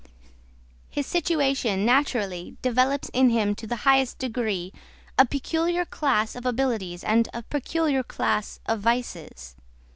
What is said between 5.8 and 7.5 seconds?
class of abilities and a